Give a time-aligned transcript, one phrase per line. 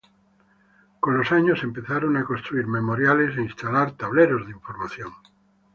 [0.99, 5.09] Con los años empezaron a construir memoriales e instalar tableros de información.